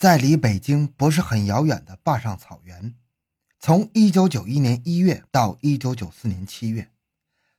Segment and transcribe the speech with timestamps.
[0.00, 2.94] 在离北京不是很遥远的坝上草原，
[3.58, 6.90] 从1991年1月到1994年7月，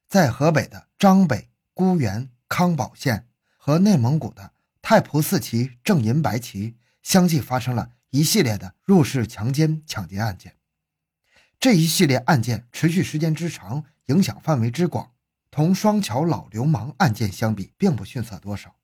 [0.09, 3.27] 在河北的张北、沽源、康保县
[3.57, 10.55] 和内蒙古的太仆寺旗、正银白旗相继发生了一系列的入室强奸、抢劫案件。
[11.59, 15.11] 这一系列案件持续时间之长，影响范围之广，
[15.51, 18.77] 同双桥老流氓案件相比，并不逊色多少。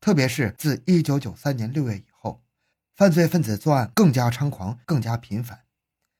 [0.00, 2.09] 特别是自1993年6月以。
[3.00, 5.60] 犯罪分子作案更加猖狂，更加频繁，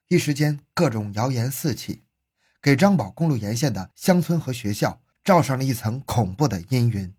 [0.08, 2.04] 一时间各种谣言四起，
[2.62, 7.12] 给张宝公路沿线的乡村和学校罩上了一层恐怖的阴云。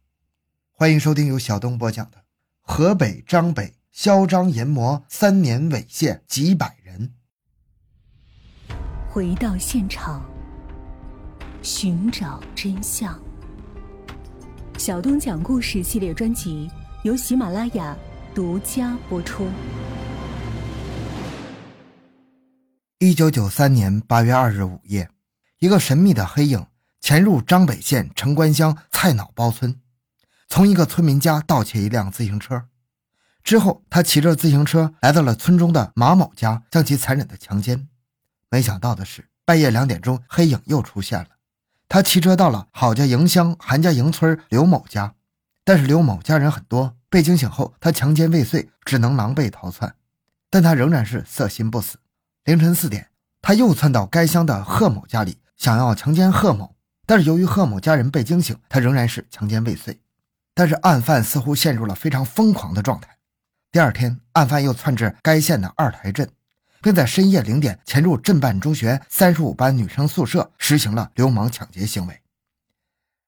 [0.72, 2.18] 欢迎收听由小东播讲的
[2.62, 7.12] 《河北张北嚣张淫魔三年猥亵几百人》。
[9.12, 10.26] 回到现场，
[11.62, 13.16] 寻找真相。
[14.80, 16.68] 小东讲故事系列专辑
[17.04, 17.96] 由喜马拉雅。
[18.34, 19.50] 独家播出。
[23.00, 25.10] 一九九三年八月二日午夜，
[25.60, 26.66] 一个神秘的黑影
[27.02, 29.82] 潜入张北县城关乡菜脑包村，
[30.48, 32.68] 从一个村民家盗窃一辆自行车。
[33.44, 37.90] 之后，他骑着自行车来到了村中的马某家，将其残忍的强奸。
[38.50, 41.28] 没想到的是，半夜两点钟，黑影又出现了。
[41.90, 45.16] 他骑车到了郝家营乡韩家营村刘某家，
[45.66, 46.96] 但是刘某家人很多。
[47.12, 49.94] 被惊醒后，他强奸未遂，只能狼狈逃窜，
[50.50, 52.00] 但他仍然是色心不死。
[52.46, 53.10] 凌晨四点，
[53.42, 56.74] 他又窜到该乡的贺某家里，想要强奸贺某，
[57.06, 60.00] 但是由于贺某家人被惊醒，他仍然是强奸未遂。
[60.54, 63.18] 但是案犯似乎陷入了非常疯狂的状态。
[63.74, 66.30] 第二天，案犯又窜至该县的二台镇，
[66.82, 72.22] 并在深夜零点潜入镇办中学三十五班女生宿舍，实行了流氓抢劫行为。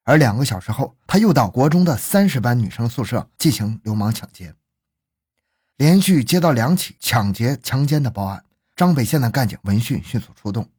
[0.04, 4.54] 而两个小时后，他又到国中的三十班女生宿舍进行流氓抢劫。
[5.78, 8.44] 连续接到两起抢劫、强奸的报案，
[8.76, 10.70] 张北县的干警闻讯迅速出动。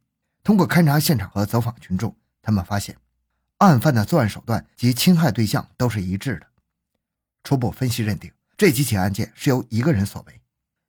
[0.42, 2.97] 通过勘查现场和走访群众，他们发现
[3.59, 6.47] 案犯的作案手段及侵害对象都是一致的。
[7.43, 10.41] 初步分析认定，这几起案件是由一个人所为，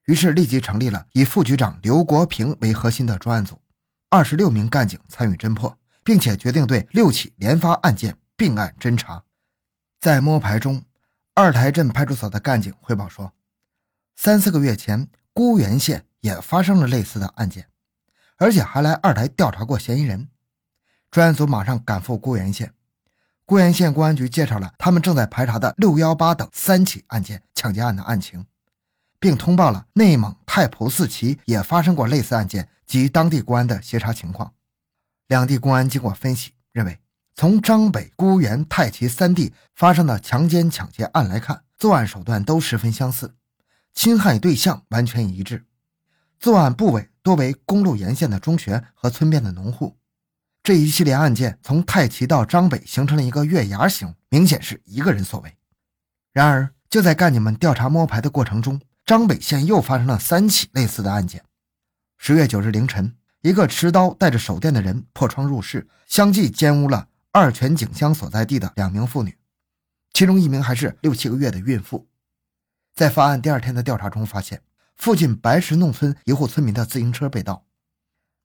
[0.06, 3.60] 于是立即成立了以副局长刘国平为核心的专案组，
[4.10, 8.18] 二十六名干警参与侦破，并且决定对六起连发案件。
[8.38, 9.24] 并案侦查，
[10.00, 10.84] 在摸排中，
[11.34, 13.32] 二台镇派出所的干警汇报说，
[14.16, 17.70] 三四个月前，沽源县也发生了类似的案件，
[18.38, 20.30] 而且还来二台调查过嫌疑人。
[21.12, 22.74] 专案组马上赶赴沽源县，
[23.46, 28.46] 沽源县公安局介绍了他们正在排查的六幺八等三起案件抢劫案的案情，
[29.18, 34.54] 并通报了内蒙太仆寺旗也发生过类似案件及当地公安的协查情况。
[35.28, 37.00] 两地公安经过分析，认为。
[37.36, 43.36] 从张北、沽源、太齐三地发生的强奸、抢劫案来看，作案手段都十分相似，
[43.94, 45.66] 侵害对象完全一致，
[46.40, 49.98] 作案部位多为公路沿线的中学和村边的农户。
[50.64, 55.54] 这一系列案件从太齐到张北形成了一个月牙形，明显是一个人所为。
[56.32, 61.44] 然而，就在干警们调查摸排的过程中，张北县又发生了三起类似的案件。
[62.18, 67.10] 十月九日凌晨，一个持刀带着手电的人破窗入室，相继奸污了。
[67.38, 69.38] 二泉井乡所在地的两名妇女，
[70.14, 72.08] 其中一名还是六七个月的孕妇。
[72.94, 74.62] 在发案第二天的调查中，发现
[74.96, 77.66] 附近白石弄村一户村民的自行车被盗。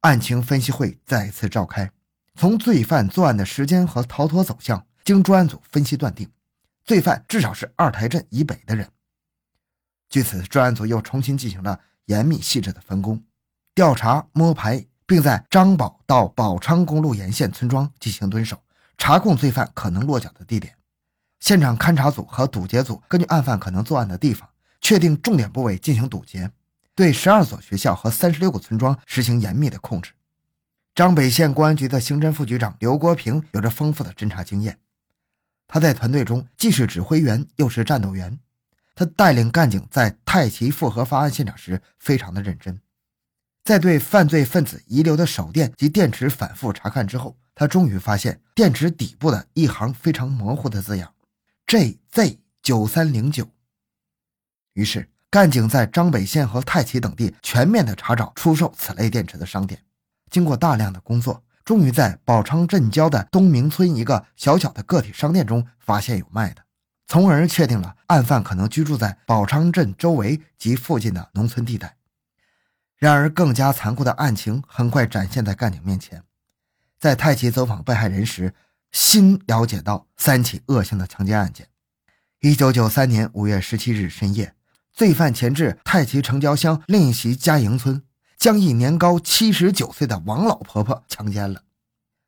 [0.00, 1.92] 案情分析会再次召开，
[2.34, 6.28] 从罪犯作案的时间和逃脱走向，经专案组分析断定，
[6.84, 8.90] 罪犯至少是二台镇以北的人。
[10.08, 13.22] 据此，专案组又重新进行了严密细致的分工，
[13.72, 18.60] 调查摸排，并在张宝到宝昌公路沿线村庄进行蹲守。
[19.00, 20.74] 查控罪犯可能落脚的地点，
[21.40, 24.46] 现场勘查组和堵截组根据案犯可能作案的地方，
[24.78, 26.50] 确定重点部位进行堵截，
[26.94, 30.12] 对十二所学校和三十六个村庄实行严密的控制。
[30.94, 34.78] 张北县公安局的刑侦副局长刘国平有着丰富的侦查经验，
[35.66, 38.38] 他在团队中既是指挥员又是战斗员，
[38.94, 42.78] 他带领干警在太齐复合发案现场时非常的认真。
[43.70, 51.14] 在对犯罪分子遗留的手电及电池反复查看之后，他终于发现电池底部的一行非常模糊的字样
[51.68, 53.46] ：“JZ 九三零九。”
[54.74, 59.80] 于是，干警在张北县和太齐等地全面的查找出售此类电池的商店。
[60.32, 66.64] 经过大量的工作，终于在宝昌镇郊的东明村一个小小的个体商店中发现有卖的，
[67.06, 71.99] 从而确定了案犯可能居住在宝昌镇周围及附近的农村地带。
[73.00, 76.22] 然而，更加残酷的案情很快展现在干警面前。
[76.98, 78.52] 在太极走访被害人时，
[78.92, 81.66] 新了解到三起恶性的强奸案件。
[82.40, 84.54] 一九九三年五月十七日深夜，
[84.92, 88.02] 罪犯潜至太齐城郊乡另一席家营村，
[88.36, 91.62] 将一年高七十九岁的王老婆婆强奸了。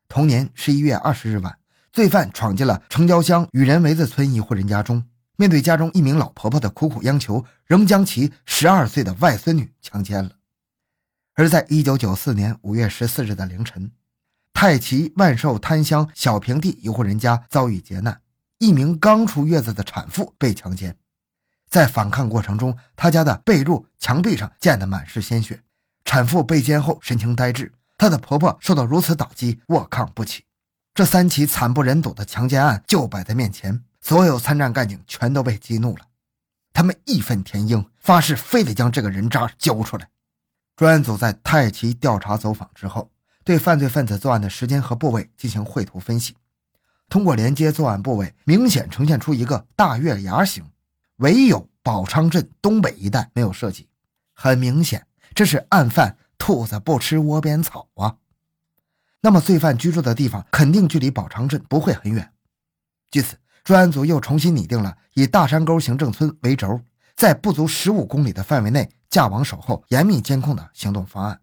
[0.07, 1.55] 同年十一月二十日晚，
[1.91, 5.05] 罪犯闯进了城郊乡与人围子村一户人家中，
[5.35, 10.31] 面对家中一名老婆婆的苦苦央求，仍将其十二岁的外孙女强奸了。
[11.35, 13.91] 而在一九九四年五月十四日的凌晨，
[14.53, 18.21] 太齐万寿滩乡小平地一户人家遭遇劫难，
[18.59, 20.95] 一名刚出月子的产妇被强奸。
[21.67, 25.63] 在反抗过程中，他家的被褥、墙壁上溅得满是鲜血。
[26.05, 30.43] 产妇被奸后神情呆滞，她的婆婆受到如此打击，卧炕不起。
[30.93, 36.05] 这三起惨不忍睹的强奸案就摆在面前，所有参战干警全都被激怒了，
[36.71, 40.09] 他们义愤填膺，发誓非得将这个人渣交出来。
[40.75, 43.11] 专案组在太齐调查走访之后，
[43.43, 46.35] 对犯罪分子作案的时间和部位进行绘图分析，
[47.09, 50.65] 通过连接作案部位，明显呈现出一个大月牙形。
[51.17, 53.87] 唯有宝昌镇东北一带没有涉及，
[54.33, 55.05] 很明显，
[55.35, 58.17] 这是案犯兔子不吃窝边草啊。
[59.21, 62.33] 那么，罪犯居住的地方肯定距离宝昌镇不会很远。
[63.11, 66.81] 据此，专案组又重新拟定了以大山沟行政村为轴，
[67.15, 71.41] 在不足十五公里的范围内架网守候、严密监控的行动方案。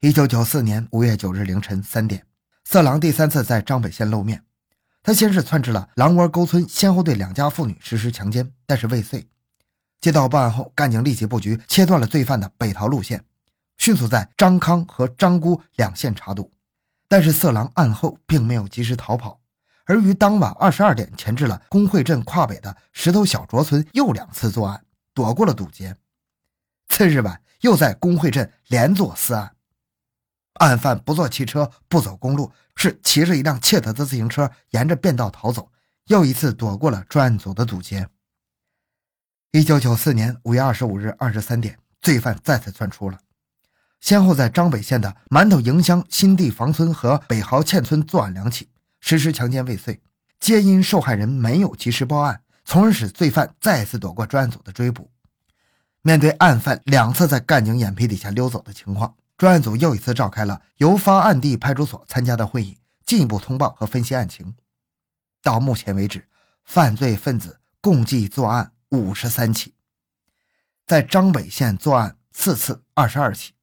[0.00, 2.24] 一九九四年五月九日凌晨三点，
[2.64, 4.44] 色狼第三次在张北县露面。
[5.02, 9.26] 他先是窜至了狼窝沟村，先后对两家妇女实施强奸，但是未遂。
[9.98, 13.24] 接到报案后，干警立即布局，切断了罪犯的北逃路线，
[13.78, 16.52] 迅速在张康和张姑两县查堵。
[17.08, 19.39] 但是色狼案后并没有及时逃跑，
[19.90, 25.96] 而于当晚二十二点前至了工会镇跨北的石头小卓村，又两次作案，躲过了堵截。
[26.86, 29.56] 次日晚，又在工会镇连做四案。
[30.60, 35.72] 案犯不坐汽车，不走公路，是骑着一辆窃得的自行车，沿着便道逃走，
[36.04, 38.06] 又一次躲过了专案组的堵截。
[39.50, 43.18] 一九九四年五月二十五日二十三点，罪犯再次窜出了，
[44.00, 48.68] 先后在张北县的馒头营乡新地房村和北壕堑村作案两起，
[49.00, 50.00] 实施强奸未遂，
[50.38, 55.10] 皆因受害人没有及时报案，从而使罪犯再次躲过专案组的追捕。
[56.02, 59.16] 面对案犯两次在干警眼皮底下溜走的情况。
[59.36, 62.76] 专案组又一次召开了由发案地派出所参加的会议，
[63.06, 64.54] 进一步通报和分析案情。
[65.42, 66.28] 到目前为止，
[66.62, 69.72] 犯罪分子共计作案五十三起，
[70.86, 73.54] 在张北县作案四次，二十二起。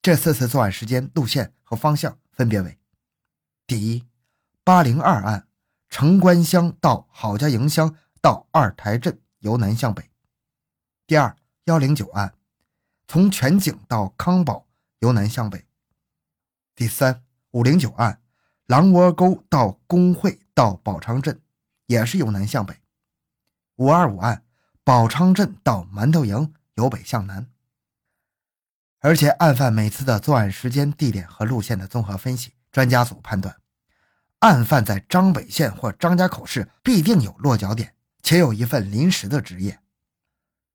[0.00, 2.78] 这四次作案时间、路线和方向分别为：
[3.66, 4.04] 第一，
[4.64, 5.46] 八零二案，
[5.88, 10.04] 城关乡到郝家营乡到二台镇由南向北；
[11.06, 12.34] 第二，幺零九案，
[13.06, 14.66] 从全景到康宝。
[15.00, 15.66] 由南向北。
[16.74, 18.22] 第三五零九案，
[18.64, 21.42] 狼窝沟到工会到宝昌镇，
[21.84, 22.80] 也是由南向北。
[23.76, 24.46] 五二五案，
[24.82, 27.50] 宝昌镇到馒头营由北向南。
[29.00, 33.54] 而且案犯每次的作案时间、地点和路线的综合分析，专家组判断，
[34.44, 39.80] 案犯在张北县或张家口市必定有落脚点，且有一份临时的职业。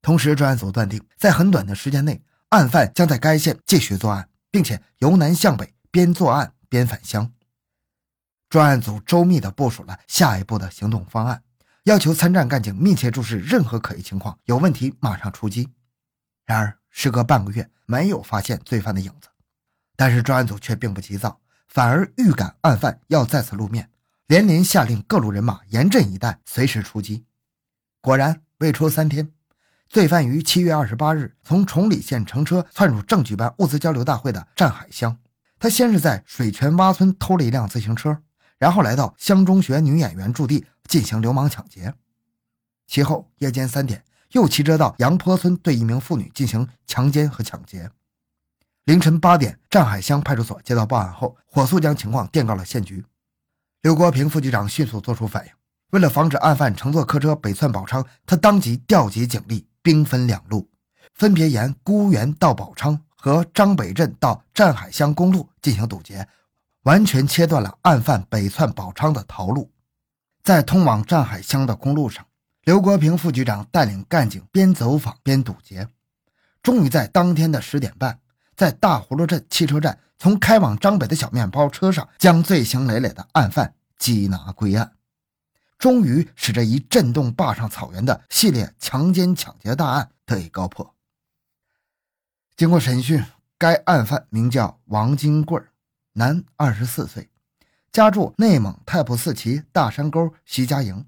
[0.01, 2.23] 同时，专案组断定，在很短的时间内。
[2.49, 7.31] 案犯将在该县继续作案，并且由南向北，边作案边返乡。
[8.49, 11.43] 专案组周密地部署了下一步的行动方案，
[11.83, 15.69] 要求参战干警密切注视任何可疑情况，有问题马上出击。
[16.43, 19.29] 然而，时隔半个月，没有发现罪犯的影子。
[19.95, 23.89] 但是，专案组却并不急躁，反而预感案犯要再次露面，
[24.27, 27.25] 连连下令各路人马严阵以待，随时出击。
[28.01, 29.31] 果然，未出三天。
[29.87, 35.17] 罪犯于七月二十八日从崇礼县乘车窜入正举办物资交流大会的占海乡。
[35.57, 38.21] 他先是在水泉洼村偷了一辆自行车，
[38.57, 41.93] 然后来到乡中学女演员驻地进行流氓抢劫。
[42.87, 47.91] 其后夜间三点，又骑车到杨坡村对一名妇女进行强奸和抢劫。
[48.89, 53.05] 凌晨八点，占海乡派出所接到报案后，火速将情况电告了县局。
[53.83, 55.51] 刘国平副局长迅速作出反应，
[55.91, 59.67] 为了防止案犯乘坐客车北窜宝昌，他当即调集警力。
[59.83, 60.67] 兵分两路，
[61.13, 66.27] 分别沿孤园到宝昌和张北镇到占海乡公路进行堵截，
[66.81, 69.71] 完全切断了案犯北窜宝昌的逃路。
[70.43, 72.25] 在通往占海乡的公路上，
[72.63, 75.87] 刘国平副局长带领干警边走访边堵截，
[76.63, 78.19] 终于在当天的十点半，
[78.59, 84.91] 在大葫芦镇汽车站，从开往张北的小面包车上，将罪行累累的案犯缉拿归案。
[85.77, 90.93] 终于使这一震动坝上草原的系列强奸抢劫大案得以告破。
[92.57, 93.23] 经过审讯，
[93.57, 95.61] 该案犯名叫王金贵，
[96.11, 97.29] 男，二十四岁，
[97.93, 101.05] 家住内蒙太仆寺旗大山沟徐家营。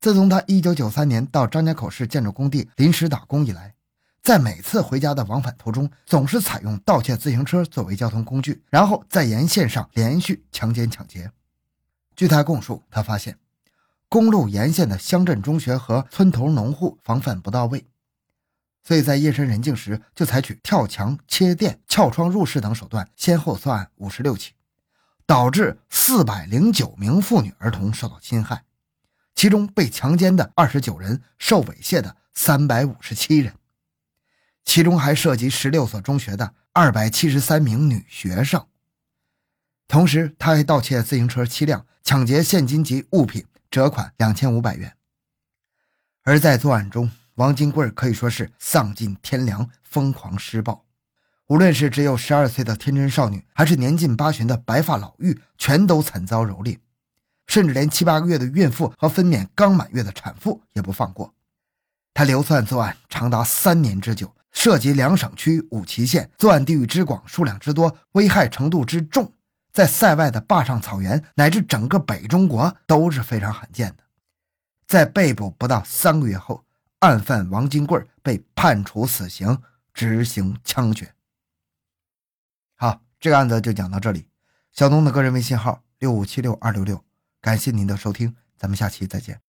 [0.00, 3.76] 自从他1993年到张家口市建筑工地临时打工以来，
[4.24, 11.30] 在每次回家的往返途中，总是采用盗窃自行车作为交通工具，然后在沿线上连续强奸抢劫。
[12.16, 13.38] 据他供述，他发现
[14.08, 17.84] 公路沿线的乡镇中学和村头农户防范不到位，
[18.82, 24.54] 所以在夜深人静时就采取跳墙、切电、撬窗入室等手段，先后作案五十六起。
[25.26, 28.64] 导致四百零九名妇女儿童受到侵害，
[29.34, 33.54] 其中被强奸的二十九人，受猥亵的三百五十七人，
[34.64, 38.66] 其中还涉及十六所中学的二百七十三名女学生。
[39.86, 44.96] 同时，他还盗窃自行车七辆，抢劫现金及物品，折款两千五百元。
[46.22, 50.84] 而在作案中，王金贵可以说是丧尽天良，疯狂施暴。
[51.48, 56.78] 无论是只有十二岁的天真少女，还是年近八旬的白发老妪，全都惨遭蹂躏，
[57.46, 61.34] 甚至连七八个月的孕妇和分娩刚满月的产妇也不放过。
[62.14, 69.30] 他流窜作案长达三年之久，涉及两省区五旗县，作案地域之广、数量之多、危害程度之重，
[69.72, 74.04] 在塞外的坝上草原乃至整个北中国都是非常罕见的。
[74.86, 76.64] 在被捕不到三个月后，
[77.00, 79.60] 案犯王金贵被判处死刑，
[79.92, 81.12] 执行枪决。
[82.76, 84.26] 好，这个案子就讲到这里。
[84.72, 87.04] 小东的个人微信号六五七六二六六，
[87.40, 89.43] 感谢您的收听，咱们下期再见。